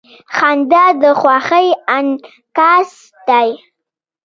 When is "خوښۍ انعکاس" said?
1.19-2.89